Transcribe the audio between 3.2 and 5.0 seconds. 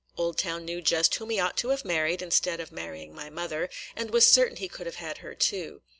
mother, and was certain he could have